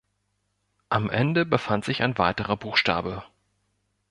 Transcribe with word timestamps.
Am 0.89 1.11
Ende 1.11 1.45
befand 1.45 1.85
sich 1.85 2.01
ein 2.01 2.17
weiterer 2.17 2.57
Buchstabe. 2.57 3.23